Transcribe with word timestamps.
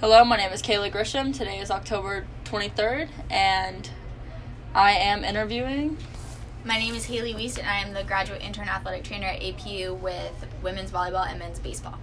Hello, 0.00 0.24
my 0.24 0.38
name 0.38 0.50
is 0.50 0.62
Kayla 0.62 0.90
Grisham. 0.90 1.36
Today 1.36 1.58
is 1.58 1.70
October 1.70 2.24
23rd, 2.46 3.10
and 3.30 3.90
I 4.74 4.92
am 4.92 5.24
interviewing. 5.24 5.98
My 6.64 6.78
name 6.78 6.94
is 6.94 7.04
Haley 7.04 7.34
Wiest, 7.34 7.58
and 7.58 7.68
I 7.68 7.80
am 7.80 7.92
the 7.92 8.02
graduate 8.02 8.40
intern 8.40 8.66
athletic 8.66 9.04
trainer 9.04 9.26
at 9.26 9.42
APU 9.42 9.94
with 10.00 10.46
women's 10.62 10.90
volleyball 10.90 11.28
and 11.28 11.38
men's 11.38 11.58
baseball. 11.58 11.98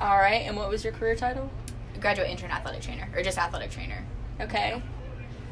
All 0.00 0.16
right, 0.16 0.42
and 0.44 0.56
what 0.56 0.68
was 0.68 0.82
your 0.82 0.92
career 0.92 1.14
title? 1.14 1.52
Graduate 2.00 2.28
intern 2.28 2.50
athletic 2.50 2.82
trainer, 2.82 3.08
or 3.14 3.22
just 3.22 3.38
athletic 3.38 3.70
trainer. 3.70 4.04
Okay. 4.40 4.82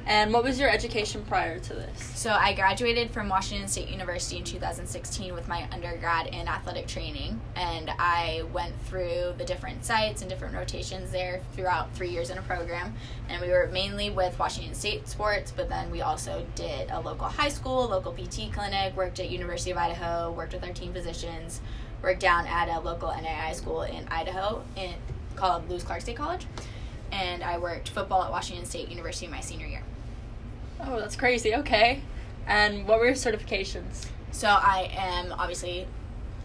And 0.07 0.35
what 0.35 0.45
was 0.45 0.61
your 0.61 0.69
education 0.69 1.25
prior 1.27 1.59
to 1.59 1.73
this? 1.73 2.03
So 2.15 2.31
I 2.31 2.53
graduated 2.53 3.11
from 3.11 3.31
Washington 3.31 3.69
State 3.69 3.89
University 3.89 4.37
in 4.37 4.45
2016 4.45 5.33
with 5.33 5.49
my 5.49 5.67
undergrad 5.73 6.27
in 6.27 6.47
athletic 6.47 6.87
training, 6.87 7.41
and 7.57 7.91
I 7.99 8.45
went 8.53 8.75
through 8.85 9.33
the 9.39 9.47
different 9.47 9.83
sites 9.83 10.21
and 10.21 10.29
different 10.29 10.55
rotations 10.55 11.11
there 11.11 11.41
throughout 11.55 11.91
three 11.95 12.11
years 12.11 12.29
in 12.29 12.37
a 12.37 12.43
program. 12.43 12.95
And 13.31 13.41
we 13.41 13.49
were 13.49 13.71
mainly 13.73 14.11
with 14.11 14.39
Washington 14.39 14.75
State 14.75 15.09
sports, 15.09 15.55
but 15.57 15.71
then 15.71 15.91
we 15.91 16.03
also 16.03 16.45
did 16.55 16.91
a 16.91 17.01
local 17.01 17.29
high 17.29 17.49
school, 17.49 17.89
local 17.89 18.13
PT 18.13 18.53
clinic, 18.53 18.95
worked 18.95 19.21
at 19.21 19.31
University 19.31 19.71
of 19.71 19.79
Idaho, 19.79 20.33
worked 20.33 20.53
with 20.53 20.65
our 20.65 20.73
team 20.75 20.93
physicians, 20.93 21.63
worked 22.03 22.21
down 22.21 22.47
at 22.47 22.69
a 22.69 22.79
local 22.79 23.09
NAIA 23.09 23.55
school 23.55 23.83
in 23.83 24.07
Idaho, 24.09 24.63
in 24.77 24.93
called 25.35 25.67
Lewis 25.71 25.83
Clark 25.83 26.03
State 26.03 26.17
College, 26.17 26.47
and 27.11 27.43
I 27.43 27.57
worked 27.57 27.89
football 27.89 28.23
at 28.23 28.31
Washington 28.31 28.67
State 28.67 28.91
University 28.91 29.27
my 29.29 29.41
senior 29.41 29.67
year. 29.67 29.84
Oh, 30.81 30.99
that's 30.99 31.17
crazy. 31.17 31.55
Okay. 31.55 32.03
And 32.47 32.87
what 32.87 32.99
were 32.99 33.07
your 33.07 33.15
certifications? 33.15 34.07
So 34.33 34.49
I 34.49 34.91
am 34.97 35.33
obviously 35.33 35.87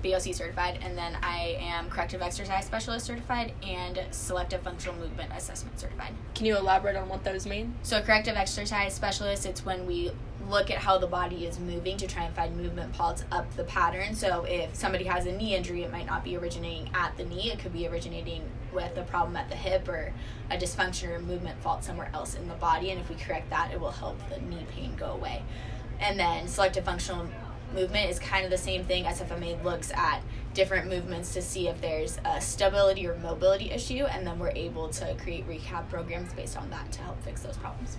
BOC 0.01 0.33
certified, 0.33 0.79
and 0.81 0.97
then 0.97 1.17
I 1.21 1.57
am 1.59 1.89
corrective 1.89 2.21
exercise 2.21 2.65
specialist 2.65 3.05
certified 3.05 3.51
and 3.67 3.99
selective 4.11 4.61
functional 4.61 4.97
movement 4.97 5.31
assessment 5.35 5.79
certified. 5.79 6.13
Can 6.35 6.45
you 6.45 6.55
elaborate 6.55 6.95
on 6.95 7.09
what 7.09 7.23
those 7.23 7.45
mean? 7.45 7.75
So 7.83 8.01
corrective 8.01 8.35
exercise 8.37 8.93
specialist, 8.93 9.45
it's 9.45 9.65
when 9.65 9.85
we 9.85 10.11
look 10.47 10.71
at 10.71 10.77
how 10.77 10.97
the 10.97 11.07
body 11.07 11.45
is 11.45 11.59
moving 11.59 11.97
to 11.97 12.07
try 12.07 12.23
and 12.23 12.33
find 12.33 12.55
movement 12.55 12.95
faults 12.95 13.25
up 13.31 13.53
the 13.55 13.65
pattern. 13.65 14.15
So 14.15 14.45
if 14.45 14.73
somebody 14.73 15.03
has 15.03 15.25
a 15.25 15.31
knee 15.31 15.55
injury, 15.55 15.83
it 15.83 15.91
might 15.91 16.05
not 16.05 16.23
be 16.23 16.37
originating 16.37 16.89
at 16.93 17.17
the 17.17 17.25
knee. 17.25 17.51
It 17.51 17.59
could 17.59 17.73
be 17.73 17.87
originating 17.87 18.49
with 18.73 18.97
a 18.97 19.03
problem 19.03 19.35
at 19.35 19.49
the 19.49 19.55
hip 19.55 19.87
or 19.87 20.13
a 20.49 20.57
dysfunction 20.57 21.09
or 21.09 21.15
a 21.15 21.21
movement 21.21 21.59
fault 21.61 21.83
somewhere 21.83 22.09
else 22.13 22.35
in 22.35 22.47
the 22.47 22.55
body. 22.55 22.91
And 22.91 22.99
if 22.99 23.09
we 23.09 23.15
correct 23.15 23.49
that, 23.49 23.71
it 23.71 23.79
will 23.79 23.91
help 23.91 24.17
the 24.29 24.39
knee 24.41 24.65
pain 24.71 24.95
go 24.95 25.07
away. 25.07 25.43
And 25.99 26.19
then 26.19 26.47
selective 26.47 26.85
functional 26.85 27.27
movement 27.73 28.09
is 28.09 28.19
kind 28.19 28.45
of 28.45 28.51
the 28.51 28.57
same 28.57 28.83
thing. 28.85 29.03
SFMA 29.03 29.63
looks 29.63 29.91
at 29.91 30.21
different 30.53 30.89
movements 30.89 31.33
to 31.33 31.41
see 31.41 31.67
if 31.67 31.79
there's 31.81 32.17
a 32.25 32.41
stability 32.41 33.05
or 33.07 33.15
mobility 33.17 33.69
issue, 33.71 34.05
and 34.05 34.25
then 34.25 34.39
we're 34.39 34.51
able 34.51 34.89
to 34.89 35.13
create 35.15 35.45
rehab 35.47 35.89
programs 35.89 36.33
based 36.33 36.57
on 36.57 36.69
that 36.69 36.91
to 36.93 37.01
help 37.01 37.21
fix 37.23 37.41
those 37.41 37.57
problems. 37.57 37.97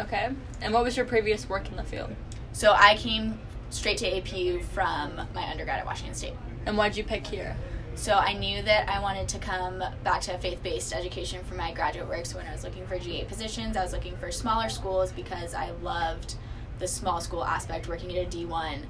Okay. 0.00 0.30
And 0.60 0.72
what 0.72 0.84
was 0.84 0.96
your 0.96 1.06
previous 1.06 1.48
work 1.48 1.68
in 1.68 1.76
the 1.76 1.84
field? 1.84 2.14
So 2.52 2.72
I 2.72 2.96
came 2.96 3.38
straight 3.70 3.98
to 3.98 4.10
APU 4.10 4.64
from 4.64 5.20
my 5.34 5.50
undergrad 5.50 5.80
at 5.80 5.86
Washington 5.86 6.14
State. 6.14 6.34
And 6.66 6.76
why 6.76 6.88
did 6.88 6.96
you 6.96 7.04
pick 7.04 7.26
here? 7.26 7.56
So 7.96 8.14
I 8.14 8.32
knew 8.34 8.60
that 8.62 8.88
I 8.88 9.00
wanted 9.00 9.28
to 9.28 9.38
come 9.38 9.82
back 10.02 10.20
to 10.22 10.34
a 10.34 10.38
faith-based 10.38 10.92
education 10.92 11.42
for 11.44 11.54
my 11.54 11.72
graduate 11.72 12.08
work. 12.08 12.26
So 12.26 12.36
when 12.36 12.46
I 12.46 12.52
was 12.52 12.64
looking 12.64 12.86
for 12.86 12.98
GA 12.98 13.24
positions, 13.24 13.76
I 13.76 13.82
was 13.82 13.92
looking 13.92 14.16
for 14.16 14.30
smaller 14.30 14.68
schools 14.68 15.12
because 15.12 15.54
I 15.54 15.70
loved 15.82 16.34
the 16.80 16.88
small 16.88 17.20
school 17.20 17.44
aspect, 17.44 17.88
working 17.88 18.14
at 18.16 18.26
a 18.26 18.36
D1. 18.36 18.80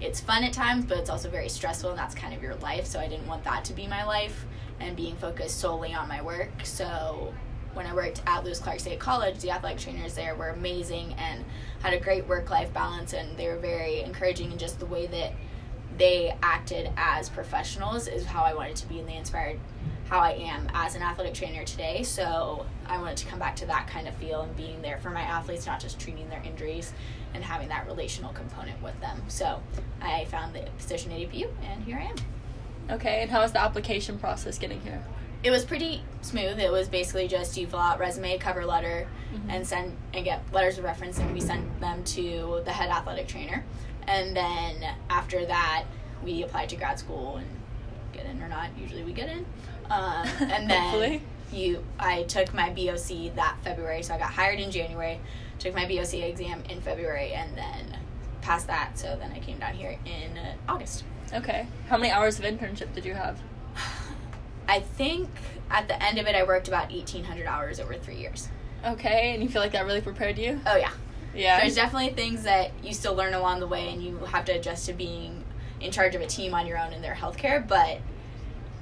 It's 0.00 0.20
fun 0.20 0.44
at 0.44 0.52
times, 0.52 0.84
but 0.84 0.98
it's 0.98 1.10
also 1.10 1.30
very 1.30 1.48
stressful, 1.48 1.90
and 1.90 1.98
that's 1.98 2.14
kind 2.14 2.34
of 2.34 2.42
your 2.42 2.54
life. 2.56 2.86
So 2.86 3.00
I 3.00 3.08
didn't 3.08 3.26
want 3.26 3.44
that 3.44 3.64
to 3.64 3.72
be 3.72 3.86
my 3.86 4.04
life 4.04 4.46
and 4.78 4.96
being 4.96 5.16
focused 5.16 5.58
solely 5.58 5.94
on 5.94 6.06
my 6.06 6.22
work. 6.22 6.50
So 6.62 7.34
when 7.74 7.86
I 7.86 7.94
worked 7.94 8.22
at 8.26 8.44
Lewis 8.44 8.60
Clark 8.60 8.80
State 8.80 9.00
College, 9.00 9.38
the 9.40 9.50
athletic 9.50 9.78
trainers 9.78 10.14
there 10.14 10.34
were 10.34 10.50
amazing 10.50 11.14
and 11.14 11.44
had 11.82 11.92
a 11.92 11.98
great 11.98 12.26
work 12.28 12.50
life 12.50 12.72
balance, 12.72 13.14
and 13.14 13.36
they 13.36 13.48
were 13.48 13.58
very 13.58 14.02
encouraging 14.02 14.52
in 14.52 14.58
just 14.58 14.78
the 14.78 14.86
way 14.86 15.06
that 15.06 15.32
they 16.00 16.34
acted 16.42 16.90
as 16.96 17.28
professionals 17.28 18.08
is 18.08 18.24
how 18.24 18.42
I 18.42 18.54
wanted 18.54 18.74
to 18.76 18.88
be, 18.88 18.98
and 18.98 19.08
they 19.08 19.16
inspired 19.16 19.60
how 20.08 20.18
I 20.18 20.32
am 20.32 20.66
as 20.72 20.96
an 20.96 21.02
athletic 21.02 21.34
trainer 21.34 21.62
today. 21.62 22.02
So 22.02 22.64
I 22.86 22.96
wanted 22.98 23.18
to 23.18 23.26
come 23.26 23.38
back 23.38 23.54
to 23.56 23.66
that 23.66 23.86
kind 23.86 24.08
of 24.08 24.14
feel 24.14 24.40
and 24.40 24.56
being 24.56 24.80
there 24.80 24.98
for 24.98 25.10
my 25.10 25.20
athletes, 25.20 25.66
not 25.66 25.78
just 25.78 26.00
treating 26.00 26.28
their 26.30 26.42
injuries 26.42 26.94
and 27.34 27.44
having 27.44 27.68
that 27.68 27.86
relational 27.86 28.32
component 28.32 28.82
with 28.82 28.98
them. 29.00 29.22
So 29.28 29.62
I 30.00 30.24
found 30.24 30.54
the 30.54 30.62
position 30.78 31.12
at 31.12 31.18
APU, 31.18 31.50
and 31.62 31.84
here 31.84 31.98
I 31.98 32.06
am. 32.06 32.16
Okay. 32.96 33.20
And 33.20 33.30
how 33.30 33.42
was 33.42 33.52
the 33.52 33.60
application 33.60 34.18
process 34.18 34.58
getting 34.58 34.80
here? 34.80 35.04
it 35.42 35.50
was 35.50 35.64
pretty 35.64 36.02
smooth. 36.20 36.58
It 36.58 36.70
was 36.70 36.88
basically 36.88 37.26
just 37.26 37.56
you 37.56 37.66
fill 37.66 37.78
out 37.78 37.98
resume, 37.98 38.36
cover 38.38 38.66
letter, 38.66 39.08
mm-hmm. 39.34 39.50
and 39.50 39.66
send 39.66 39.96
and 40.12 40.24
get 40.24 40.42
letters 40.52 40.76
of 40.78 40.84
reference, 40.84 41.18
and 41.18 41.32
we 41.32 41.40
sent 41.40 41.80
them 41.80 42.04
to 42.04 42.60
the 42.64 42.72
head 42.72 42.90
athletic 42.90 43.26
trainer. 43.26 43.64
And 44.10 44.36
then 44.36 44.84
after 45.08 45.46
that, 45.46 45.84
we 46.24 46.42
apply 46.42 46.66
to 46.66 46.76
grad 46.76 46.98
school 46.98 47.36
and 47.36 47.46
get 48.12 48.26
in 48.26 48.42
or 48.42 48.48
not. 48.48 48.70
Usually 48.76 49.04
we 49.04 49.12
get 49.12 49.28
in. 49.28 49.46
Um, 49.88 50.26
and 50.40 50.68
then 50.68 51.22
you, 51.52 51.84
I 51.98 52.24
took 52.24 52.52
my 52.52 52.70
BOC 52.70 53.34
that 53.36 53.56
February, 53.62 54.02
so 54.02 54.14
I 54.14 54.18
got 54.18 54.32
hired 54.32 54.58
in 54.58 54.70
January. 54.70 55.20
Took 55.60 55.74
my 55.74 55.86
BOC 55.86 56.14
exam 56.14 56.64
in 56.68 56.80
February, 56.80 57.32
and 57.32 57.56
then 57.56 57.98
passed 58.40 58.66
that. 58.66 58.98
So 58.98 59.16
then 59.20 59.30
I 59.30 59.38
came 59.38 59.58
down 59.58 59.74
here 59.74 59.96
in 60.04 60.38
August. 60.68 61.04
Okay. 61.32 61.66
How 61.88 61.96
many 61.96 62.10
hours 62.10 62.38
of 62.40 62.44
internship 62.44 62.92
did 62.92 63.04
you 63.04 63.14
have? 63.14 63.38
I 64.68 64.80
think 64.80 65.28
at 65.70 65.86
the 65.86 66.02
end 66.02 66.18
of 66.18 66.26
it, 66.26 66.34
I 66.34 66.42
worked 66.42 66.66
about 66.66 66.90
1,800 66.90 67.46
hours 67.46 67.78
over 67.78 67.94
three 67.94 68.16
years. 68.16 68.48
Okay, 68.84 69.34
and 69.34 69.42
you 69.42 69.48
feel 69.48 69.62
like 69.62 69.72
that 69.72 69.84
really 69.84 70.00
prepared 70.00 70.38
you? 70.38 70.60
Oh, 70.66 70.76
yeah. 70.76 70.90
Yeah. 71.34 71.60
There's 71.60 71.74
definitely 71.74 72.14
things 72.14 72.42
that 72.44 72.72
you 72.82 72.92
still 72.92 73.14
learn 73.14 73.34
along 73.34 73.60
the 73.60 73.66
way, 73.66 73.92
and 73.92 74.02
you 74.02 74.18
have 74.18 74.44
to 74.46 74.52
adjust 74.52 74.86
to 74.86 74.92
being 74.92 75.44
in 75.80 75.90
charge 75.90 76.14
of 76.14 76.20
a 76.20 76.26
team 76.26 76.54
on 76.54 76.66
your 76.66 76.78
own 76.78 76.92
in 76.92 77.02
their 77.02 77.14
healthcare, 77.14 77.66
but 77.66 77.98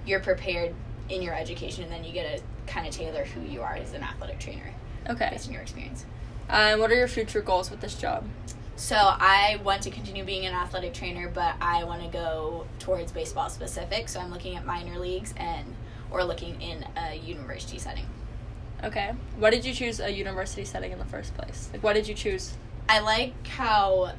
you're 0.07 0.21
prepared 0.21 0.75
in 1.09 1.23
your 1.23 1.35
education, 1.35 1.85
and 1.85 1.93
then 1.93 2.05
you 2.05 2.13
get 2.13 2.39
to 2.39 2.43
kind 2.67 2.87
of 2.87 2.93
tailor 2.93 3.25
who 3.25 3.41
you 3.43 3.63
are 3.63 3.75
as 3.75 3.93
an 3.93 4.03
athletic 4.03 4.39
trainer. 4.39 4.75
Okay. 5.09 5.29
Based 5.31 5.47
on 5.47 5.53
your 5.53 5.63
experience. 5.63 6.05
And 6.49 6.75
um, 6.75 6.81
what 6.81 6.91
are 6.91 6.97
your 6.97 7.09
future 7.09 7.41
goals 7.41 7.71
with 7.71 7.81
this 7.81 7.95
job? 7.95 8.27
So 8.77 8.97
I 8.97 9.61
want 9.65 9.83
to 9.83 9.91
continue 9.91 10.25
being 10.25 10.47
an 10.47 10.55
athletic 10.55 10.95
trainer, 10.95 11.29
but 11.29 11.57
I 11.61 11.85
want 11.85 12.03
to 12.03 12.09
go 12.09 12.67
towards 12.79 13.11
baseball 13.11 13.51
specific. 13.51 14.09
So 14.09 14.21
I'm 14.21 14.31
looking 14.31 14.57
at 14.57 14.65
minor 14.65 14.99
leagues 14.99 15.35
and 15.37 15.75
or 16.11 16.25
looking 16.25 16.61
in 16.63 16.87
a 16.97 17.17
university 17.17 17.79
setting. 17.79 18.07
Okay. 18.85 19.13
Why 19.39 19.51
did 19.51 19.65
you 19.65 19.75
choose 19.75 20.01
a 20.01 20.11
university 20.11 20.65
setting 20.65 20.93
in 20.93 20.99
the 20.99 21.05
first 21.05 21.35
place? 21.37 21.69
Like, 21.73 21.83
why 21.83 21.93
did 21.93 22.07
you 22.07 22.15
choose? 22.15 22.55
I 22.89 23.01
like 23.01 23.47
how 23.47 24.13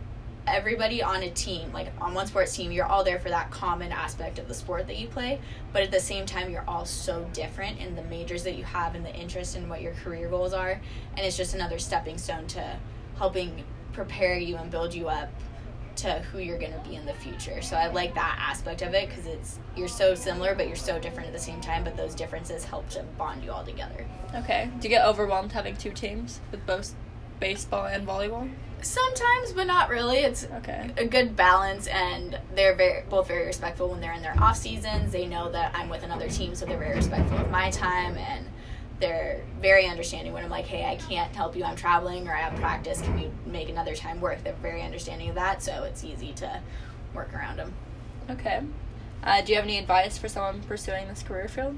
everybody 0.46 1.02
on 1.02 1.24
a 1.24 1.30
team, 1.30 1.72
like 1.72 1.92
on 2.02 2.14
one 2.14 2.28
sports 2.28 2.56
team, 2.56 2.72
you're 2.72 2.86
all 2.86 3.03
there 3.03 3.19
for 3.19 3.30
that 3.30 3.52
common 3.52 3.92
aspect 3.92 4.40
of 4.40 4.48
the 4.48 4.53
sport 4.53 4.88
that 4.88 4.98
you 4.98 5.08
play, 5.08 5.40
but 5.72 5.84
at 5.84 5.92
the 5.92 6.00
same 6.00 6.25
time, 6.25 6.50
you're 6.50 6.66
all 6.68 6.86
so 6.86 7.28
different 7.34 7.80
in 7.80 7.96
the 7.96 8.02
majors 8.03 8.44
that 8.44 8.56
you 8.56 8.64
have 8.64 8.96
and 8.96 9.06
the 9.06 9.16
interest 9.16 9.56
in 9.56 9.69
what 9.69 9.81
your 9.81 9.94
career 9.94 10.28
goals 10.28 10.53
are. 10.53 10.81
And 11.16 11.25
it's 11.25 11.38
just 11.38 11.53
another 11.53 11.80
stepping 11.80 12.18
stone 12.18 12.48
to 12.48 12.78
helping 13.18 13.64
prepare 13.94 14.38
you 14.38 14.58
and 14.58 14.72
build 14.72 14.94
you 14.94 15.08
up 15.08 15.30
to 16.02 16.20
who 16.32 16.40
you're 16.40 16.58
going 16.58 16.74
to 16.74 16.90
be 16.90 16.96
in 16.96 17.06
the 17.06 17.14
future. 17.14 17.62
So 17.62 17.76
I 17.76 17.88
like 17.88 18.16
that 18.16 18.38
aspect 18.40 18.82
of 18.82 18.94
it 18.94 19.10
because 19.10 19.26
it's 19.26 19.60
you're 19.76 19.88
so 19.88 20.16
similar 20.16 20.56
but 20.56 20.68
you're 20.68 20.76
so 20.76 21.00
different 21.00 21.28
at 21.28 21.34
the 21.34 21.40
same 21.40 21.62
time. 21.62 21.84
But 21.84 21.98
those 21.98 22.16
differences 22.16 22.64
help 22.64 22.90
to 22.90 23.04
bond 23.18 23.44
you 23.44 23.52
all 23.52 23.64
together. 23.64 24.06
Okay. 24.36 24.70
Do 24.80 24.88
you 24.88 24.90
get 24.90 25.06
overwhelmed 25.06 25.52
having 25.52 25.76
two 25.76 25.92
teams 25.92 26.40
with 26.52 26.66
both 26.66 26.94
baseball 27.40 27.86
and 27.86 28.08
volleyball? 28.08 28.50
Sometimes, 28.82 29.52
but 29.52 29.68
not 29.68 29.90
really. 29.90 30.20
It's 30.20 30.46
okay. 30.46 30.92
a 30.96 31.06
good 31.06 31.36
balance, 31.36 31.88
and 31.88 32.40
they're 32.56 32.76
very 32.76 33.04
both 33.10 33.28
very 33.28 33.46
respectful 33.46 33.90
when 33.90 34.00
they're 34.00 34.14
in 34.14 34.22
their 34.22 34.42
off 34.42 34.56
seasons. 34.56 35.12
They 35.12 35.26
know 35.26 35.52
that 35.52 35.76
I'm 35.76 35.90
with 35.90 36.04
another 36.04 36.30
team, 36.30 36.56
so 36.56 36.66
they're 36.66 36.78
very 36.78 36.96
respectful 36.96 37.40
of 37.40 37.52
my 37.52 37.72
time 37.72 38.18
and 38.18 38.46
they're 39.00 39.42
very 39.62 39.86
understanding 39.88 40.34
when 40.34 40.44
I'm 40.44 40.50
like, 40.50 40.66
hey, 40.66 40.86
I 40.86 40.96
can't 40.96 41.34
help 41.36 41.56
you, 41.56 41.63
I'm 41.63 41.75
traveling 41.75 42.28
or 42.28 42.34
I 42.34 42.42
have 42.42 42.60
practice. 42.60 43.01
Can 43.01 43.16
we 43.16 43.31
make 43.46 43.69
another 43.69 43.96
time 43.96 44.19
work? 44.19 44.44
They're 44.44 44.54
very 44.62 44.81
understanding 44.81 45.30
of 45.30 45.36
that, 45.36 45.63
so 45.63 45.84
it's 45.84 46.04
easy 46.04 46.34
to 46.34 46.62
work 47.13 47.34
around 47.34 47.57
them. 47.57 47.74
Okay. 48.30 48.62
Uh, 49.24 49.42
do 49.42 49.51
you 49.51 49.56
have 49.56 49.66
any 49.66 49.78
advice 49.78 50.18
for 50.18 50.28
someone 50.28 50.62
pursuing 50.62 51.07
this 51.07 51.24
career 51.24 51.48
field? 51.48 51.78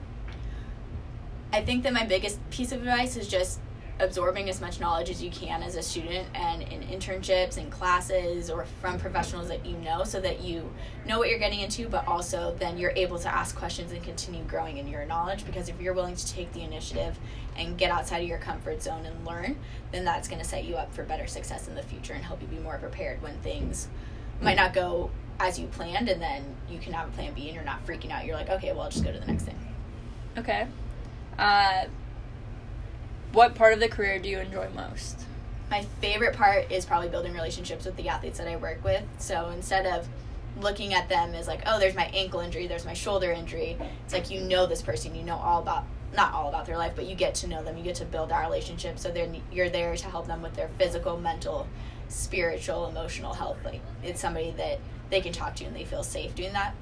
I 1.54 1.62
think 1.62 1.84
that 1.84 1.94
my 1.94 2.06
biggest 2.06 2.40
piece 2.50 2.72
of 2.72 2.80
advice 2.80 3.16
is 3.16 3.28
just 3.28 3.60
absorbing 4.02 4.50
as 4.50 4.60
much 4.60 4.80
knowledge 4.80 5.12
as 5.12 5.22
you 5.22 5.30
can 5.30 5.62
as 5.62 5.76
a 5.76 5.82
student 5.82 6.28
and 6.34 6.64
in 6.64 6.82
internships 6.82 7.58
and 7.58 7.72
classes 7.72 8.50
or 8.50 8.66
from 8.82 9.00
professionals 9.00 9.48
that 9.48 9.64
you 9.64 9.78
know 9.78 10.04
so 10.04 10.20
that 10.20 10.42
you 10.42 10.68
know 11.06 11.20
what 11.20 11.30
you're 11.30 11.40
getting 11.40 11.60
into 11.60 11.88
but 11.88 12.06
also 12.08 12.56
then 12.60 12.80
you're 12.80 12.94
able 12.96 13.20
to 13.20 13.30
ask 13.34 13.56
questions 13.56 13.92
and 13.92 14.04
continue 14.04 14.44
growing 14.46 14.78
in 14.78 14.88
your 14.88 15.06
knowledge. 15.06 15.46
Because 15.46 15.70
if 15.70 15.80
you're 15.80 15.94
willing 15.94 16.16
to 16.16 16.34
take 16.34 16.52
the 16.52 16.62
initiative 16.62 17.18
and 17.56 17.78
get 17.78 17.92
outside 17.92 18.24
of 18.24 18.28
your 18.28 18.40
comfort 18.40 18.82
zone 18.82 19.06
and 19.06 19.26
learn 19.26 19.56
then 19.92 20.04
that's 20.04 20.28
going 20.28 20.42
to 20.42 20.48
set 20.48 20.66
you 20.66 20.76
up 20.76 20.94
for 20.94 21.04
better 21.04 21.28
success 21.28 21.68
in 21.68 21.76
the 21.76 21.84
future 21.84 22.14
and 22.14 22.26
help 22.26 22.42
you 22.42 22.48
be 22.48 22.58
more 22.58 22.78
prepared 22.80 23.22
when 23.22 23.38
things 23.42 23.88
might 24.42 24.58
not 24.58 24.74
go 24.74 25.12
as 25.40 25.60
you 25.60 25.68
planned 25.68 26.10
and 26.10 26.20
then 26.20 26.44
you 26.70 26.80
can 26.80 26.92
have 26.92 27.08
a 27.08 27.12
plan 27.12 27.34
B 27.34 27.46
and 27.46 27.56
you're 27.56 27.64
not 27.64 27.86
freaking 27.86 28.10
out. 28.10 28.26
You're 28.26 28.36
like 28.36 28.50
okay 28.50 28.72
well 28.72 28.82
I'll 28.82 28.90
just 28.90 29.04
go 29.04 29.12
to 29.12 29.20
the 29.20 29.28
next 29.28 29.44
thing. 29.44 29.60
Okay. 30.40 30.66
Uh, 31.38 31.86
what 33.34 33.56
part 33.56 33.74
of 33.74 33.80
the 33.80 33.88
career 33.88 34.20
do 34.20 34.30
you 34.30 34.40
enjoy 34.40 34.68
most? 34.76 35.26
My 35.70 35.84
favorite 36.02 36.36
part 36.36 36.72
is 36.72 36.86
probably 36.86 37.08
building 37.08 37.34
relationships 37.34 37.86
with 37.86 37.96
the 37.96 38.10
athletes 38.10 38.38
that 38.40 38.48
I 38.48 38.58
work 38.58 38.84
with. 38.84 39.04
So 39.20 39.50
instead 39.50 39.86
of 39.86 40.08
looking 40.60 40.94
at 40.94 41.08
them 41.08 41.34
as 41.34 41.48
like, 41.48 41.62
oh, 41.66 41.80
there's 41.80 41.96
my 41.96 42.12
ankle 42.14 42.42
injury, 42.42 42.68
there's 42.68 42.86
my 42.86 42.94
shoulder 42.94 43.32
injury, 43.32 43.78
it's 44.04 44.14
like 44.14 44.30
you 44.30 44.42
know 44.42 44.66
this 44.66 44.82
person, 44.82 45.16
you 45.16 45.24
know 45.24 45.38
all 45.38 45.62
about 45.62 45.86
not 46.14 46.34
all 46.34 46.50
about 46.50 46.66
their 46.66 46.78
life, 46.78 46.92
but 46.94 47.06
you 47.06 47.16
get 47.16 47.34
to 47.36 47.48
know 47.48 47.64
them, 47.64 47.78
you 47.78 47.84
get 47.84 47.96
to 47.96 48.06
build 48.06 48.34
our 48.34 48.44
relationship. 48.44 49.00
So 49.00 49.10
then 49.12 49.42
you're 49.50 49.70
there 49.70 49.96
to 49.96 50.06
help 50.08 50.28
them 50.28 50.42
with 50.42 50.54
their 50.56 50.68
physical, 50.78 51.18
mental, 51.18 51.68
spiritual, 52.10 52.90
emotional 52.90 53.34
health. 53.34 53.58
Like 53.64 53.80
it's 54.04 54.20
somebody 54.20 54.52
that 54.58 54.80
they 55.10 55.22
can 55.22 55.32
talk 55.32 55.56
to 55.56 55.64
and 55.64 55.74
they 55.74 55.86
feel 55.86 56.04
safe 56.04 56.36
doing 56.36 56.52
that 56.52 56.76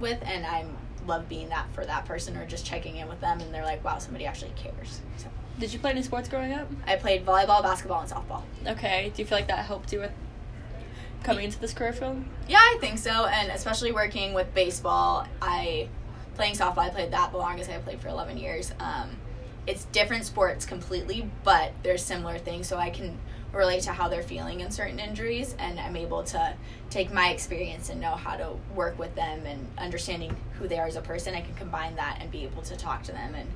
with, 0.00 0.18
and 0.24 0.46
I 0.46 0.64
love 1.06 1.28
being 1.28 1.50
that 1.50 1.70
for 1.74 1.84
that 1.84 2.06
person 2.06 2.38
or 2.38 2.46
just 2.46 2.64
checking 2.64 2.96
in 2.96 3.06
with 3.06 3.20
them 3.20 3.40
and 3.40 3.52
they're 3.52 3.64
like, 3.64 3.84
wow, 3.84 3.98
somebody 3.98 4.24
actually 4.24 4.52
cares. 4.56 5.02
So. 5.18 5.28
Did 5.58 5.72
you 5.72 5.78
play 5.78 5.92
any 5.92 6.02
sports 6.02 6.28
growing 6.28 6.52
up? 6.52 6.68
I 6.86 6.96
played 6.96 7.24
volleyball, 7.24 7.62
basketball, 7.62 8.00
and 8.00 8.10
softball. 8.10 8.42
Okay. 8.66 9.12
Do 9.14 9.22
you 9.22 9.26
feel 9.26 9.38
like 9.38 9.48
that 9.48 9.64
helped 9.64 9.92
you 9.92 10.00
with 10.00 10.12
coming 11.22 11.44
into 11.44 11.58
this 11.60 11.72
career 11.72 11.92
field? 11.92 12.24
Yeah, 12.48 12.58
I 12.58 12.76
think 12.80 12.98
so. 12.98 13.26
And 13.26 13.50
especially 13.50 13.92
working 13.92 14.34
with 14.34 14.52
baseball, 14.54 15.26
I 15.40 15.88
playing 16.34 16.54
softball. 16.54 16.78
I 16.78 16.90
played 16.90 17.12
that 17.12 17.30
the 17.30 17.38
longest. 17.38 17.70
I 17.70 17.78
played 17.78 18.00
for 18.00 18.08
eleven 18.08 18.36
years. 18.36 18.72
Um, 18.80 19.10
it's 19.66 19.84
different 19.86 20.24
sports 20.24 20.66
completely, 20.66 21.30
but 21.44 21.72
there's 21.82 22.02
similar 22.02 22.38
things. 22.38 22.66
So 22.66 22.76
I 22.76 22.90
can 22.90 23.16
relate 23.52 23.82
to 23.82 23.92
how 23.92 24.08
they're 24.08 24.22
feeling 24.24 24.60
in 24.60 24.70
certain 24.72 24.98
injuries, 24.98 25.54
and 25.60 25.78
I'm 25.78 25.96
able 25.96 26.24
to 26.24 26.54
take 26.90 27.12
my 27.12 27.30
experience 27.30 27.88
and 27.88 28.00
know 28.00 28.16
how 28.16 28.36
to 28.36 28.50
work 28.74 28.98
with 28.98 29.14
them 29.14 29.46
and 29.46 29.66
understanding 29.78 30.36
who 30.58 30.66
they 30.66 30.78
are 30.80 30.88
as 30.88 30.96
a 30.96 31.00
person. 31.00 31.34
I 31.34 31.40
can 31.40 31.54
combine 31.54 31.94
that 31.94 32.18
and 32.20 32.30
be 32.32 32.42
able 32.42 32.62
to 32.62 32.76
talk 32.76 33.04
to 33.04 33.12
them 33.12 33.36
and 33.36 33.48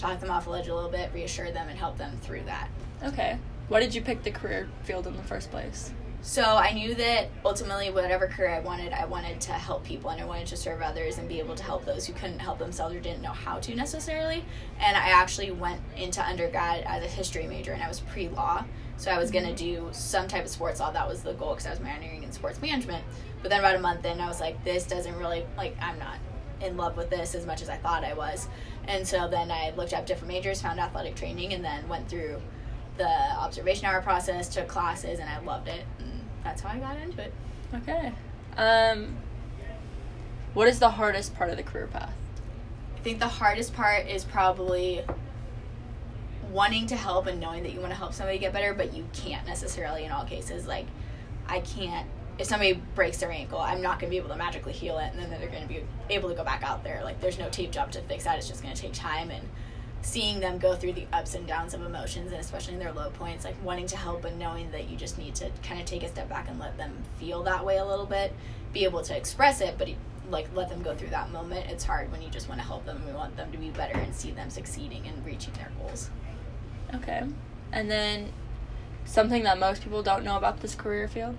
talk 0.00 0.20
them 0.20 0.30
off 0.30 0.44
the 0.44 0.50
ledge 0.50 0.68
a 0.68 0.74
little 0.74 0.90
bit, 0.90 1.10
reassure 1.12 1.50
them, 1.50 1.68
and 1.68 1.78
help 1.78 1.98
them 1.98 2.16
through 2.22 2.42
that. 2.44 2.68
Okay. 3.04 3.38
Why 3.68 3.80
did 3.80 3.94
you 3.94 4.02
pick 4.02 4.22
the 4.22 4.30
career 4.30 4.68
field 4.82 5.06
in 5.06 5.16
the 5.16 5.22
first 5.22 5.50
place? 5.50 5.92
So 6.22 6.42
I 6.42 6.72
knew 6.72 6.94
that 6.96 7.28
ultimately, 7.46 7.90
whatever 7.90 8.26
career 8.26 8.50
I 8.50 8.60
wanted, 8.60 8.92
I 8.92 9.06
wanted 9.06 9.40
to 9.42 9.52
help 9.52 9.84
people 9.84 10.10
and 10.10 10.20
I 10.20 10.26
wanted 10.26 10.48
to 10.48 10.56
serve 10.56 10.82
others 10.82 11.16
and 11.16 11.26
be 11.26 11.38
able 11.38 11.54
to 11.54 11.62
help 11.62 11.86
those 11.86 12.06
who 12.06 12.12
couldn't 12.12 12.40
help 12.40 12.58
themselves 12.58 12.94
or 12.94 13.00
didn't 13.00 13.22
know 13.22 13.32
how 13.32 13.58
to 13.60 13.74
necessarily. 13.74 14.44
And 14.80 14.96
I 14.96 15.10
actually 15.10 15.50
went 15.50 15.80
into 15.96 16.22
undergrad 16.22 16.84
as 16.84 17.02
a 17.02 17.06
history 17.06 17.46
major 17.46 17.72
and 17.72 17.82
I 17.82 17.88
was 17.88 18.00
pre 18.00 18.28
law. 18.28 18.64
So 18.98 19.10
I 19.10 19.18
was 19.18 19.30
going 19.30 19.44
to 19.44 19.64
mm-hmm. 19.64 19.86
do 19.86 19.88
some 19.92 20.28
type 20.28 20.44
of 20.44 20.50
sports 20.50 20.78
law. 20.78 20.90
That 20.90 21.08
was 21.08 21.22
the 21.22 21.32
goal 21.32 21.52
because 21.52 21.66
I 21.66 21.70
was 21.70 21.78
minoring 21.78 22.22
in 22.22 22.32
sports 22.32 22.60
management. 22.60 23.02
But 23.40 23.48
then 23.48 23.60
about 23.60 23.76
a 23.76 23.80
month 23.80 24.04
in, 24.04 24.20
I 24.20 24.28
was 24.28 24.40
like, 24.40 24.62
this 24.62 24.84
doesn't 24.84 25.16
really, 25.16 25.46
like, 25.56 25.74
I'm 25.80 25.98
not 25.98 26.18
in 26.60 26.76
love 26.76 26.98
with 26.98 27.08
this 27.08 27.34
as 27.34 27.46
much 27.46 27.62
as 27.62 27.70
I 27.70 27.76
thought 27.76 28.04
I 28.04 28.12
was. 28.12 28.46
And 28.90 29.06
so 29.06 29.28
then 29.28 29.52
I 29.52 29.72
looked 29.76 29.94
up 29.94 30.04
different 30.04 30.32
majors, 30.32 30.60
found 30.60 30.80
athletic 30.80 31.14
training, 31.14 31.52
and 31.52 31.64
then 31.64 31.88
went 31.88 32.08
through 32.08 32.42
the 32.96 33.08
observation 33.08 33.86
hour 33.86 34.02
process, 34.02 34.48
took 34.48 34.66
classes, 34.66 35.20
and 35.20 35.30
I 35.30 35.38
loved 35.38 35.68
it. 35.68 35.84
And 36.00 36.10
that's 36.42 36.60
how 36.60 36.70
I 36.70 36.78
got 36.78 36.96
into 36.96 37.22
it. 37.22 37.32
Okay. 37.72 38.12
Um, 38.56 39.16
what 40.54 40.66
is 40.66 40.80
the 40.80 40.90
hardest 40.90 41.36
part 41.36 41.50
of 41.50 41.56
the 41.56 41.62
career 41.62 41.86
path? 41.86 42.12
I 42.96 43.00
think 43.00 43.20
the 43.20 43.28
hardest 43.28 43.74
part 43.74 44.08
is 44.08 44.24
probably 44.24 45.04
wanting 46.50 46.88
to 46.88 46.96
help 46.96 47.28
and 47.28 47.40
knowing 47.40 47.62
that 47.62 47.72
you 47.72 47.78
want 47.78 47.92
to 47.92 47.96
help 47.96 48.12
somebody 48.12 48.38
get 48.38 48.52
better, 48.52 48.74
but 48.74 48.92
you 48.92 49.06
can't 49.12 49.46
necessarily 49.46 50.04
in 50.04 50.10
all 50.10 50.24
cases. 50.24 50.66
Like, 50.66 50.86
I 51.46 51.60
can't 51.60 52.08
if 52.40 52.46
somebody 52.46 52.72
breaks 52.94 53.18
their 53.18 53.30
ankle, 53.30 53.60
I'm 53.60 53.82
not 53.82 54.00
going 54.00 54.08
to 54.08 54.10
be 54.10 54.16
able 54.16 54.30
to 54.30 54.36
magically 54.36 54.72
heal 54.72 54.98
it, 54.98 55.12
and 55.12 55.20
then 55.20 55.28
they're 55.28 55.50
going 55.50 55.62
to 55.62 55.68
be 55.68 55.84
able 56.08 56.30
to 56.30 56.34
go 56.34 56.42
back 56.42 56.62
out 56.62 56.82
there. 56.82 57.02
Like, 57.04 57.20
there's 57.20 57.38
no 57.38 57.50
tape 57.50 57.70
job 57.70 57.92
to 57.92 58.00
fix 58.00 58.24
that. 58.24 58.38
It's 58.38 58.48
just 58.48 58.62
going 58.62 58.74
to 58.74 58.80
take 58.80 58.94
time 58.94 59.30
and 59.30 59.46
seeing 60.00 60.40
them 60.40 60.56
go 60.56 60.74
through 60.74 60.94
the 60.94 61.06
ups 61.12 61.34
and 61.34 61.46
downs 61.46 61.74
of 61.74 61.82
emotions, 61.82 62.32
and 62.32 62.40
especially 62.40 62.72
in 62.72 62.80
their 62.80 62.92
low 62.92 63.10
points, 63.10 63.44
like 63.44 63.62
wanting 63.62 63.86
to 63.88 63.96
help 63.98 64.24
and 64.24 64.38
knowing 64.38 64.70
that 64.70 64.88
you 64.88 64.96
just 64.96 65.18
need 65.18 65.34
to 65.34 65.50
kind 65.62 65.78
of 65.78 65.84
take 65.84 66.02
a 66.02 66.08
step 66.08 66.30
back 66.30 66.48
and 66.48 66.58
let 66.58 66.78
them 66.78 66.96
feel 67.18 67.42
that 67.42 67.62
way 67.62 67.76
a 67.76 67.84
little 67.84 68.06
bit, 68.06 68.32
be 68.72 68.84
able 68.84 69.02
to 69.02 69.14
express 69.14 69.60
it, 69.60 69.76
but 69.76 69.90
like 70.30 70.48
let 70.54 70.70
them 70.70 70.80
go 70.82 70.94
through 70.94 71.10
that 71.10 71.30
moment. 71.30 71.68
It's 71.68 71.84
hard 71.84 72.10
when 72.10 72.22
you 72.22 72.30
just 72.30 72.48
want 72.48 72.58
to 72.62 72.66
help 72.66 72.86
them 72.86 72.96
and 72.96 73.06
we 73.06 73.12
want 73.12 73.36
them 73.36 73.52
to 73.52 73.58
be 73.58 73.68
better 73.68 73.98
and 73.98 74.14
see 74.14 74.30
them 74.30 74.48
succeeding 74.48 75.06
and 75.06 75.26
reaching 75.26 75.52
their 75.54 75.70
goals. 75.78 76.08
Okay. 76.94 77.22
And 77.70 77.90
then 77.90 78.32
something 79.04 79.42
that 79.42 79.58
most 79.58 79.82
people 79.82 80.02
don't 80.02 80.24
know 80.24 80.38
about 80.38 80.60
this 80.60 80.74
career 80.74 81.06
field? 81.06 81.36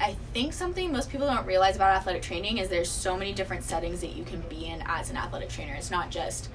I 0.00 0.16
think 0.32 0.54
something 0.54 0.90
most 0.90 1.10
people 1.10 1.26
don't 1.26 1.46
realize 1.46 1.76
about 1.76 1.94
athletic 1.94 2.22
training 2.22 2.56
is 2.56 2.70
there's 2.70 2.90
so 2.90 3.18
many 3.18 3.34
different 3.34 3.64
settings 3.64 4.00
that 4.00 4.16
you 4.16 4.24
can 4.24 4.40
be 4.48 4.66
in 4.66 4.82
as 4.86 5.10
an 5.10 5.18
athletic 5.18 5.50
trainer. 5.50 5.74
It's 5.74 5.90
not 5.90 6.10
just 6.10 6.48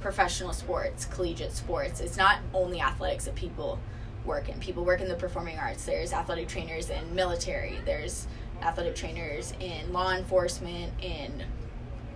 professional 0.00 0.52
sports, 0.52 1.06
collegiate 1.06 1.52
sports. 1.52 2.00
It's 2.00 2.16
not 2.16 2.38
only 2.54 2.80
athletics 2.80 3.24
that 3.24 3.34
people 3.34 3.80
work 4.24 4.48
in. 4.48 4.60
People 4.60 4.84
work 4.84 5.00
in 5.00 5.08
the 5.08 5.16
performing 5.16 5.58
arts. 5.58 5.84
There's 5.84 6.12
athletic 6.12 6.46
trainers 6.46 6.90
in 6.90 7.12
military. 7.12 7.80
There's 7.84 8.28
athletic 8.62 8.94
trainers 8.94 9.52
in 9.58 9.92
law 9.92 10.14
enforcement, 10.14 10.92
in 11.02 11.42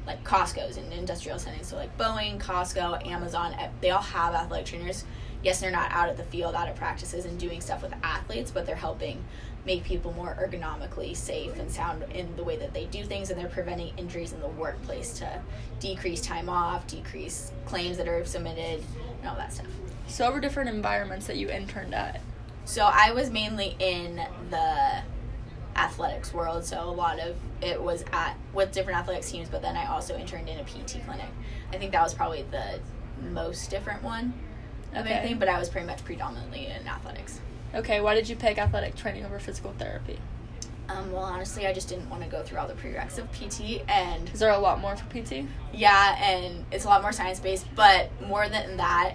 like 0.06 0.22
Costco's 0.22 0.76
in 0.76 0.92
industrial 0.92 1.40
settings. 1.40 1.66
So 1.66 1.74
like 1.76 1.98
Boeing, 1.98 2.40
Costco, 2.40 3.04
Amazon, 3.04 3.54
eh, 3.54 3.70
they 3.80 3.90
all 3.90 4.02
have 4.02 4.34
athletic 4.34 4.66
trainers. 4.66 5.04
Yes, 5.42 5.60
they're 5.60 5.72
not 5.72 5.90
out 5.90 6.08
at 6.08 6.16
the 6.16 6.22
field, 6.24 6.54
out 6.54 6.68
at 6.68 6.76
practices 6.76 7.24
and 7.24 7.38
doing 7.40 7.60
stuff 7.60 7.82
with 7.82 7.92
athletes, 8.04 8.52
but 8.52 8.66
they're 8.66 8.76
helping 8.76 9.24
make 9.66 9.82
people 9.82 10.12
more 10.12 10.36
ergonomically 10.40 11.14
safe 11.14 11.58
and 11.58 11.70
sound 11.70 12.04
in 12.14 12.34
the 12.36 12.44
way 12.44 12.56
that 12.56 12.72
they 12.72 12.86
do 12.86 13.04
things 13.04 13.30
and 13.30 13.38
they're 13.38 13.48
preventing 13.48 13.92
injuries 13.98 14.32
in 14.32 14.40
the 14.40 14.48
workplace 14.48 15.18
to 15.18 15.40
decrease 15.80 16.20
time 16.20 16.48
off 16.48 16.86
decrease 16.86 17.50
claims 17.66 17.96
that 17.96 18.06
are 18.06 18.24
submitted 18.24 18.82
and 19.18 19.28
all 19.28 19.34
that 19.36 19.52
stuff. 19.52 19.66
So 20.06 20.24
what 20.24 20.34
were 20.34 20.40
different 20.40 20.70
environments 20.70 21.26
that 21.26 21.36
you 21.36 21.50
interned 21.50 21.94
at. 21.94 22.20
So 22.64 22.88
i 22.92 23.12
was 23.12 23.30
mainly 23.30 23.76
in 23.78 24.20
the 24.50 25.02
athletics 25.74 26.32
world 26.32 26.64
so 26.64 26.80
a 26.80 26.90
lot 26.90 27.20
of 27.20 27.36
it 27.60 27.80
was 27.80 28.02
at 28.12 28.36
with 28.54 28.72
different 28.72 28.98
athletics 28.98 29.30
teams 29.30 29.46
but 29.46 29.60
then 29.60 29.76
i 29.76 29.86
also 29.86 30.16
interned 30.16 30.48
in 30.48 30.58
a 30.58 30.64
pt 30.64 31.04
clinic. 31.04 31.28
I 31.72 31.76
think 31.76 31.92
that 31.92 32.02
was 32.02 32.14
probably 32.14 32.44
the 32.50 32.80
most 33.30 33.68
different 33.68 34.02
one 34.02 34.32
of 34.94 35.04
okay. 35.04 35.14
anything 35.14 35.38
but 35.38 35.48
i 35.48 35.58
was 35.58 35.68
pretty 35.68 35.86
much 35.86 36.04
predominantly 36.04 36.66
in 36.66 36.86
athletics 36.86 37.40
Okay, 37.76 38.00
why 38.00 38.14
did 38.14 38.26
you 38.26 38.37
pick 38.37 38.56
athletic 38.56 38.96
training 38.96 39.26
over 39.26 39.38
physical 39.38 39.75
therapy? 39.78 40.19
Um, 40.88 41.12
well, 41.12 41.25
honestly, 41.25 41.67
I 41.67 41.75
just 41.75 41.90
didn't 41.90 42.08
want 42.08 42.23
to 42.23 42.28
go 42.28 42.43
through 42.43 42.58
all 42.58 42.67
the 42.67 42.75
prereqs 42.75 43.19
of 43.19 43.31
PT, 43.32 43.82
and 43.87 44.31
is 44.31 44.40
there 44.40 44.50
a 44.50 44.58
lot 44.58 44.81
more 44.81 44.96
for 44.96 45.05
PT? 45.11 45.46
Yeah, 45.75 46.17
and 46.19 46.64
it's 46.70 46.87
a 46.87 46.88
lot 46.88 47.02
more 47.02 47.12
science 47.12 47.38
based, 47.38 47.67
but 47.75 48.11
more 48.26 48.49
than 48.49 48.78
that, 48.78 49.14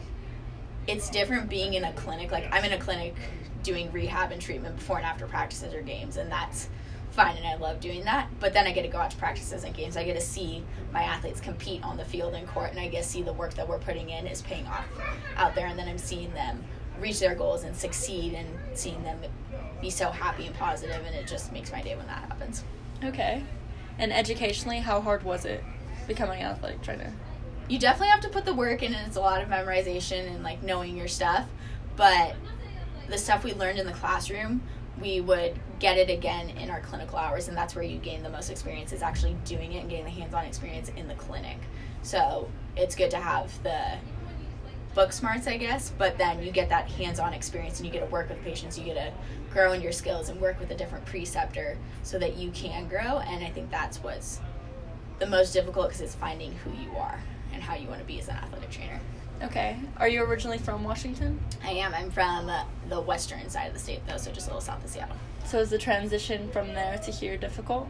it's 0.88 1.10
different 1.10 1.50
being 1.50 1.74
in 1.74 1.84
a 1.84 1.94
clinic. 1.94 2.32
Like 2.32 2.50
I'm 2.52 2.64
in 2.64 2.74
a 2.74 2.78
clinic 2.78 3.16
doing 3.64 3.92
rehab 3.92 4.32
and 4.32 4.40
treatment 4.40 4.76
before 4.76 4.98
and 4.98 5.06
after 5.08 5.26
practices 5.26 5.74
or 5.74 5.82
games, 5.82 6.18
and 6.18 6.32
that's 6.32 6.70
fine, 7.10 7.38
and 7.38 7.48
I 7.48 7.56
love 7.56 7.80
doing 7.80 8.04
that. 8.04 8.30
But 8.40 8.54
then 8.54 8.68
I 8.68 8.74
get 8.74 8.84
to 8.84 8.90
go 8.90 9.00
out 9.00 9.10
to 9.10 9.18
practices 9.18 9.64
and 9.64 9.74
games. 9.74 9.98
I 9.98 10.04
get 10.04 10.16
to 10.16 10.22
see 10.22 10.64
my 10.94 11.02
athletes 11.02 11.42
compete 11.42 11.84
on 11.84 11.98
the 11.98 12.06
field 12.06 12.36
and 12.36 12.48
court, 12.48 12.70
and 12.70 12.80
I 12.80 12.90
get 12.90 13.04
to 13.04 13.10
see 13.10 13.24
the 13.24 13.34
work 13.34 13.56
that 13.56 13.68
we're 13.68 13.80
putting 13.80 14.12
in 14.12 14.28
is 14.28 14.44
paying 14.44 14.68
off 14.68 14.86
out 15.36 15.56
there, 15.56 15.66
and 15.66 15.80
then 15.80 15.88
I'm 15.88 15.98
seeing 15.98 16.32
them 16.36 16.64
reach 17.02 17.20
their 17.20 17.36
goals 17.36 17.64
and 17.64 17.76
succeed 17.76 18.34
and 18.34 18.48
seeing 18.74 19.04
them 19.04 19.20
be 19.82 19.90
so 19.90 20.12
happy 20.12 20.46
and 20.46 20.56
positive 20.56 21.04
and 21.06 21.16
it 21.16 21.28
just 21.28 21.52
makes 21.52 21.72
my 21.72 21.82
day 21.82 21.96
when 21.96 22.06
that 22.08 22.20
happens. 22.20 22.64
Okay. 23.04 23.44
And 23.98 24.14
educationally, 24.14 24.80
how 24.80 25.02
hard 25.02 25.24
was 25.24 25.46
it 25.46 25.64
becoming 26.08 26.42
an 26.42 26.52
athletic 26.52 26.82
trainer? 26.82 27.12
You 27.68 27.80
definitely 27.80 28.10
have 28.10 28.22
to 28.22 28.30
put 28.30 28.46
the 28.46 28.54
work 28.54 28.84
in 28.84 28.94
and 28.94 29.08
it's 29.08 29.18
a 29.18 29.22
lot 29.22 29.42
of 29.42 29.50
memorization 29.50 30.28
and 30.28 30.44
like 30.44 30.62
knowing 30.62 30.96
your 30.96 31.08
stuff, 31.08 31.48
but 31.96 32.36
the 33.10 33.18
stuff 33.18 33.44
we 33.44 33.54
learned 33.54 33.80
in 33.80 33.86
the 33.86 33.94
classroom, 33.94 34.62
we 35.02 35.20
would 35.20 35.60
get 35.80 35.98
it 35.98 36.10
again 36.10 36.50
in 36.50 36.70
our 36.70 36.82
clinical 36.82 37.18
hours 37.18 37.48
and 37.48 37.58
that's 37.58 37.76
where 37.76 37.84
you 37.84 37.98
gain 37.98 38.22
the 38.24 38.30
most 38.30 38.50
experience 38.50 38.92
is 38.94 39.02
actually 39.02 39.36
doing 39.46 39.74
it 39.74 39.80
and 39.80 39.90
getting 39.90 40.06
the 40.06 40.12
hands-on 40.12 40.46
experience 40.46 40.90
in 40.96 41.08
the 41.08 41.16
clinic. 41.16 41.58
So, 42.04 42.50
it's 42.76 42.96
good 42.96 43.12
to 43.12 43.18
have 43.18 43.52
the 43.64 43.98
book 44.94 45.14
smarts, 45.14 45.48
I 45.48 45.58
guess, 45.58 45.92
but 45.98 46.18
then 46.18 46.44
you 46.44 46.52
get 46.52 46.70
that 46.70 46.90
hands 46.90 47.20
on 47.20 47.34
experience 47.34 47.80
and 47.80 47.86
you 47.86 47.92
get 47.92 48.02
to 48.02 48.12
work 48.12 48.30
with 48.30 48.42
patients, 48.44 48.78
you 48.78 48.86
get 48.86 48.96
to 48.96 49.14
grow 49.52 49.74
in 49.74 49.82
your 49.82 49.92
skills 49.92 50.30
and 50.30 50.40
work 50.40 50.60
with 50.60 50.72
a 50.72 50.76
different 50.76 51.06
preceptor 51.06 51.78
so 52.04 52.20
that 52.20 52.38
you 52.38 52.52
can 52.52 52.88
grow. 52.88 53.20
And 53.20 53.44
I 53.44 53.50
think 53.50 53.70
that's 53.70 54.04
what's 54.04 54.40
the 55.20 55.28
most 55.28 55.54
difficult 55.54 55.88
because 55.88 56.02
it's 56.02 56.16
finding 56.16 56.54
who 56.54 56.72
you 56.72 56.96
are 56.98 57.20
and 57.54 57.62
how 57.62 57.76
you 57.76 57.88
want 57.88 58.00
to 58.00 58.06
be 58.06 58.20
as 58.20 58.28
an 58.28 58.36
athletic 58.36 58.70
trainer. 58.70 59.00
Okay. 59.44 59.78
Are 59.98 60.08
you 60.08 60.24
originally 60.24 60.60
from 60.60 60.84
Washington? 60.84 61.40
I 61.64 61.72
am. 61.72 61.94
I'm 61.94 62.12
from 62.12 62.52
the 62.90 63.02
western 63.02 63.50
side 63.50 63.68
of 63.68 63.74
the 63.74 63.80
state, 63.80 64.02
though, 64.08 64.18
so 64.18 64.32
just 64.32 64.48
a 64.48 64.50
little 64.50 64.62
south 64.62 64.84
of 64.84 64.90
Seattle. 64.90 65.16
So 65.46 65.60
is 65.60 65.72
the 65.72 65.80
transition 65.80 66.50
from 66.52 66.68
there 66.68 67.00
to 67.00 67.12
here 67.12 67.38
difficult? 67.38 67.90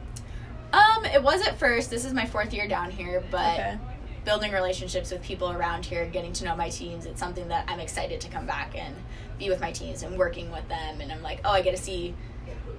Um, 0.72 1.04
it 1.06 1.22
was 1.22 1.46
at 1.46 1.60
first. 1.60 1.90
This 1.90 2.06
is 2.06 2.14
my 2.14 2.26
fourth 2.26 2.54
year 2.54 2.68
down 2.70 2.92
here, 2.92 3.22
but 3.30 3.60
okay 3.60 3.78
building 4.26 4.52
relationships 4.52 5.12
with 5.12 5.22
people 5.22 5.52
around 5.52 5.86
here, 5.86 6.06
getting 6.06 6.34
to 6.34 6.46
know 6.46 6.56
my 6.56 6.70
teams. 6.70 7.06
It's 7.06 7.20
something 7.20 7.48
that 7.48 7.66
I'm 7.68 7.80
excited 7.80 8.22
to 8.22 8.30
come 8.30 8.46
back 8.46 8.78
and 8.78 8.96
be 9.40 9.50
with 9.50 9.60
my 9.60 9.72
teams 9.72 10.04
and 10.04 10.18
working 10.18 10.52
with 10.52 10.68
them. 10.68 11.02
And 11.02 11.12
I'm 11.12 11.24
like, 11.24 11.42
oh, 11.44 11.52
I 11.52 11.62
get 11.62 11.76
to 11.76 11.82
see 11.82 12.14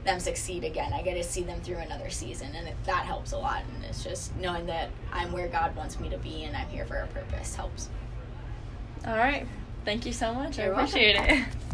them 0.05 0.21
succeed 0.21 0.65
again. 0.65 0.93
I 0.93 1.03
get 1.03 1.15
to 1.15 1.25
see 1.25 1.43
them 1.43 1.61
through 1.61 1.77
another 1.77 2.11
season, 2.11 2.55
and 2.55 2.69
it, 2.69 2.75
that 2.85 3.05
helps 3.05 3.33
a 3.33 3.39
lot. 3.39 3.63
And 3.75 3.85
it's 3.85 4.03
just 4.03 4.35
knowing 4.37 4.67
that 4.67 4.91
I'm 5.13 5.33
where 5.33 5.49
God 5.49 5.75
wants 5.77 5.99
me 6.01 6.09
to 6.11 6.19
be 6.19 6.45
and 6.45 6.57
I'm 6.57 6.69
here 6.69 6.85
for 6.85 6.97
a 6.97 7.07
purpose 7.09 7.55
helps. 7.55 7.89
All 9.07 9.17
right. 9.17 9.47
Thank 9.85 10.07
you 10.07 10.13
so 10.13 10.33
much. 10.33 10.59
You're 10.59 10.75
I 10.75 10.83
appreciate 10.83 11.17
welcome. 11.17 11.39
it. 11.39 11.47